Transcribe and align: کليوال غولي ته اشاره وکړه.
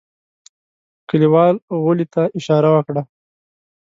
کليوال 1.09 1.55
غولي 1.81 2.05
ته 2.13 2.21
اشاره 2.37 2.69
وکړه. 2.73 3.01